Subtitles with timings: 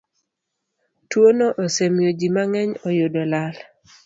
[1.09, 3.55] Twono osemiyo ji mang'eny oyudo lal.